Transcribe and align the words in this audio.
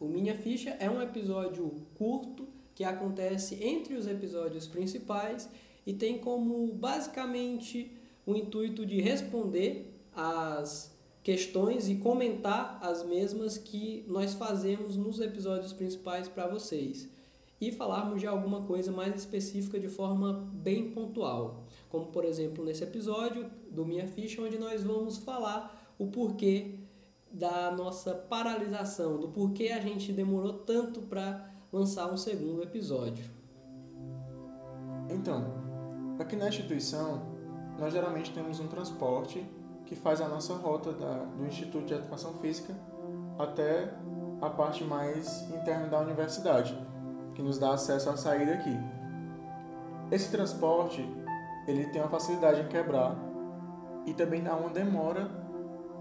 O 0.00 0.06
Minha 0.06 0.34
Ficha 0.34 0.70
é 0.78 0.88
um 0.88 1.02
episódio 1.02 1.70
curto 1.94 2.46
que 2.74 2.84
acontece 2.84 3.62
entre 3.62 3.94
os 3.94 4.06
episódios 4.06 4.68
principais 4.68 5.50
e 5.84 5.92
tem 5.92 6.18
como 6.18 6.72
basicamente 6.72 7.90
o 8.24 8.36
intuito 8.36 8.86
de 8.86 9.00
responder 9.00 9.92
às 10.14 10.96
questões 11.22 11.88
e 11.88 11.96
comentar 11.96 12.78
as 12.82 13.04
mesmas 13.04 13.58
que 13.58 14.04
nós 14.06 14.34
fazemos 14.34 14.96
nos 14.96 15.18
episódios 15.20 15.72
principais 15.72 16.28
para 16.28 16.46
vocês. 16.46 17.08
E 17.60 17.72
falarmos 17.72 18.20
de 18.20 18.26
alguma 18.26 18.62
coisa 18.62 18.92
mais 18.92 19.14
específica 19.16 19.80
de 19.80 19.88
forma 19.88 20.48
bem 20.52 20.90
pontual, 20.90 21.64
como 21.88 22.06
por 22.06 22.24
exemplo 22.24 22.64
nesse 22.64 22.84
episódio 22.84 23.50
do 23.70 23.84
Minha 23.84 24.06
Ficha, 24.06 24.40
onde 24.40 24.56
nós 24.58 24.84
vamos 24.84 25.18
falar 25.18 25.94
o 25.98 26.06
porquê 26.06 26.76
da 27.32 27.70
nossa 27.70 28.14
paralisação, 28.14 29.18
do 29.18 29.28
porquê 29.28 29.68
a 29.68 29.80
gente 29.80 30.12
demorou 30.12 30.52
tanto 30.52 31.02
para 31.02 31.50
lançar 31.72 32.10
um 32.10 32.16
segundo 32.16 32.62
episódio. 32.62 33.24
Então, 35.10 35.44
aqui 36.18 36.36
na 36.36 36.48
instituição, 36.48 37.22
nós 37.78 37.92
geralmente 37.92 38.32
temos 38.32 38.60
um 38.60 38.66
transporte 38.66 39.44
que 39.86 39.94
faz 39.94 40.20
a 40.20 40.28
nossa 40.28 40.54
rota 40.54 40.92
da, 40.92 41.24
do 41.24 41.46
Instituto 41.46 41.86
de 41.86 41.94
Educação 41.94 42.34
Física 42.34 42.74
até 43.38 43.94
a 44.40 44.50
parte 44.50 44.84
mais 44.84 45.42
interna 45.50 45.86
da 45.86 46.00
universidade, 46.00 46.78
que 47.34 47.42
nos 47.42 47.58
dá 47.58 47.72
acesso 47.72 48.10
à 48.10 48.16
saída 48.16 48.52
aqui. 48.52 48.76
Esse 50.10 50.30
transporte 50.30 51.02
ele 51.66 51.86
tem 51.86 52.00
uma 52.00 52.10
facilidade 52.10 52.60
em 52.60 52.68
quebrar 52.68 53.16
e 54.06 54.14
também 54.14 54.42
dá 54.42 54.56
uma 54.56 54.70
demora 54.70 55.30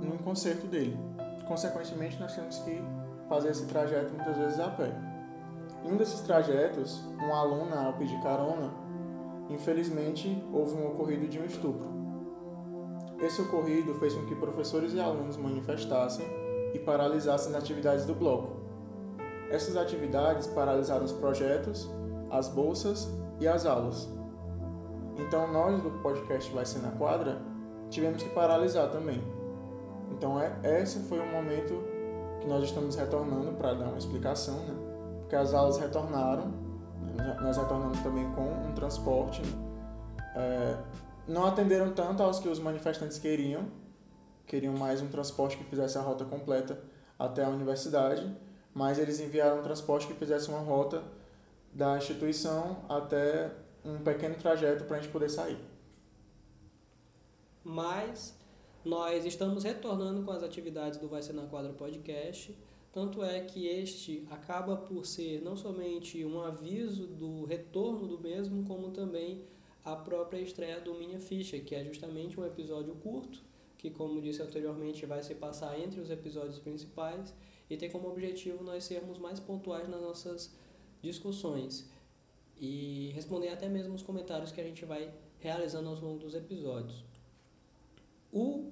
no 0.00 0.18
conserto 0.18 0.66
dele. 0.66 0.98
Consequentemente, 1.46 2.18
nós 2.20 2.34
temos 2.34 2.58
que 2.58 2.82
fazer 3.28 3.50
esse 3.50 3.66
trajeto 3.66 4.12
muitas 4.12 4.36
vezes 4.36 4.58
a 4.60 4.68
pé. 4.68 4.92
Em 5.84 5.92
um 5.92 5.96
desses 5.96 6.20
trajetos, 6.20 7.00
uma 7.18 7.38
aluna, 7.38 7.86
ao 7.86 7.92
pedir 7.94 8.20
carona, 8.20 8.72
infelizmente 9.48 10.44
houve 10.52 10.74
um 10.74 10.88
ocorrido 10.88 11.26
de 11.26 11.38
um 11.38 11.44
estupro. 11.44 11.88
Esse 13.20 13.40
ocorrido 13.42 13.94
fez 13.94 14.14
com 14.14 14.26
que 14.26 14.34
professores 14.34 14.94
e 14.94 15.00
alunos 15.00 15.36
manifestassem 15.36 16.26
e 16.74 16.78
paralisassem 16.78 17.54
as 17.54 17.62
atividades 17.62 18.04
do 18.04 18.14
bloco. 18.14 18.60
Essas 19.50 19.76
atividades 19.76 20.46
paralisaram 20.46 21.04
os 21.04 21.12
projetos, 21.12 21.90
as 22.30 22.48
bolsas 22.48 23.08
e 23.40 23.48
as 23.48 23.66
aulas. 23.66 24.08
Então 25.18 25.52
nós 25.52 25.82
do 25.82 25.90
podcast 26.02 26.52
Vai 26.52 26.64
Ser 26.64 26.78
na 26.78 26.92
Quadra 26.92 27.42
tivemos 27.90 28.22
que 28.22 28.28
paralisar 28.30 28.90
também. 28.90 29.39
Então 30.10 30.40
é, 30.40 30.82
esse 30.82 31.00
foi 31.00 31.18
o 31.18 31.26
momento 31.26 31.82
que 32.40 32.46
nós 32.46 32.64
estamos 32.64 32.96
retornando 32.96 33.52
para 33.52 33.74
dar 33.74 33.86
uma 33.86 33.98
explicação, 33.98 34.56
né? 34.64 34.74
Porque 35.20 35.36
as 35.36 35.54
aulas 35.54 35.78
retornaram, 35.78 36.46
né? 37.16 37.36
nós 37.40 37.56
retornamos 37.56 38.00
também 38.00 38.30
com 38.32 38.68
um 38.68 38.72
transporte. 38.74 39.42
Né? 39.42 39.52
É, 40.34 40.76
não 41.28 41.46
atenderam 41.46 41.92
tanto 41.92 42.22
aos 42.22 42.40
que 42.40 42.48
os 42.48 42.58
manifestantes 42.58 43.18
queriam, 43.18 43.68
queriam 44.46 44.74
mais 44.74 45.00
um 45.00 45.08
transporte 45.08 45.56
que 45.56 45.64
fizesse 45.64 45.96
a 45.96 46.00
rota 46.00 46.24
completa 46.24 46.80
até 47.18 47.44
a 47.44 47.48
universidade, 47.48 48.36
mas 48.74 48.98
eles 48.98 49.20
enviaram 49.20 49.60
um 49.60 49.62
transporte 49.62 50.06
que 50.06 50.14
fizesse 50.14 50.48
uma 50.48 50.60
rota 50.60 51.02
da 51.72 51.96
instituição 51.96 52.78
até 52.88 53.52
um 53.84 53.98
pequeno 53.98 54.34
trajeto 54.34 54.84
para 54.84 54.96
a 54.96 55.00
gente 55.00 55.12
poder 55.12 55.28
sair. 55.28 55.58
Mas 57.62 58.34
nós 58.84 59.26
estamos 59.26 59.64
retornando 59.64 60.22
com 60.22 60.30
as 60.30 60.42
atividades 60.42 60.98
do 60.98 61.08
Vai 61.08 61.22
Ser 61.22 61.34
na 61.34 61.46
Quadra 61.46 61.72
Podcast, 61.72 62.56
tanto 62.92 63.22
é 63.22 63.40
que 63.40 63.66
este 63.66 64.26
acaba 64.30 64.76
por 64.76 65.06
ser 65.06 65.42
não 65.42 65.56
somente 65.56 66.24
um 66.24 66.40
aviso 66.40 67.06
do 67.06 67.44
retorno 67.44 68.08
do 68.08 68.18
mesmo, 68.18 68.64
como 68.64 68.90
também 68.90 69.44
a 69.84 69.94
própria 69.94 70.40
estreia 70.40 70.80
do 70.80 70.94
Minha 70.94 71.20
Ficha, 71.20 71.58
que 71.58 71.74
é 71.74 71.84
justamente 71.84 72.38
um 72.38 72.44
episódio 72.44 72.94
curto, 72.96 73.42
que, 73.78 73.90
como 73.90 74.20
disse 74.20 74.42
anteriormente, 74.42 75.06
vai 75.06 75.22
se 75.22 75.34
passar 75.34 75.78
entre 75.78 76.00
os 76.00 76.10
episódios 76.10 76.58
principais 76.58 77.34
e 77.68 77.76
tem 77.76 77.88
como 77.88 78.08
objetivo 78.08 78.64
nós 78.64 78.84
sermos 78.84 79.18
mais 79.18 79.38
pontuais 79.38 79.88
nas 79.88 80.00
nossas 80.00 80.54
discussões 81.00 81.88
e 82.58 83.10
responder 83.14 83.48
até 83.48 83.68
mesmo 83.68 83.94
os 83.94 84.02
comentários 84.02 84.52
que 84.52 84.60
a 84.60 84.64
gente 84.64 84.84
vai 84.84 85.12
realizando 85.38 85.88
ao 85.88 85.94
longo 85.94 86.18
dos 86.18 86.34
episódios. 86.34 87.04
O 88.32 88.70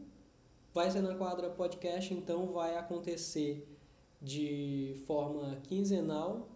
Vai 0.73 0.91
Ser 0.91 1.01
na 1.01 1.15
Quadra 1.15 1.51
podcast, 1.51 2.15
então, 2.15 2.53
vai 2.53 2.77
acontecer 2.77 3.67
de 4.23 4.95
forma 5.07 5.57
quinzenal, 5.65 6.49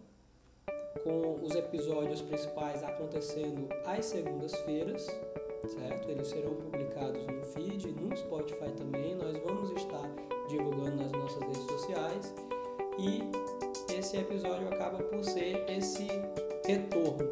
com 1.03 1.43
os 1.43 1.53
episódios 1.53 2.21
principais 2.21 2.81
acontecendo 2.81 3.67
às 3.85 4.05
segundas-feiras, 4.05 5.05
certo? 5.67 6.09
Eles 6.09 6.27
serão 6.27 6.55
publicados 6.55 7.25
no 7.27 7.43
feed, 7.43 7.91
no 7.91 8.15
Spotify 8.15 8.71
também. 8.77 9.15
Nós 9.15 9.37
vamos 9.39 9.71
estar 9.71 10.09
divulgando 10.47 10.95
nas 10.95 11.11
nossas 11.11 11.41
redes 11.41 11.63
sociais 11.63 12.33
e 12.97 13.21
esse 13.93 14.15
episódio 14.17 14.67
acaba 14.69 15.03
por 15.03 15.23
ser 15.25 15.69
esse 15.69 16.07
retorno 16.65 17.29